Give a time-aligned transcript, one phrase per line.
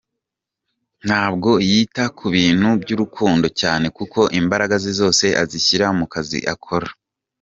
[1.07, 6.89] Ntabwo yita ku bintu by’urukundo cyane kuko imbaraga zose azishyra mu kazi akora.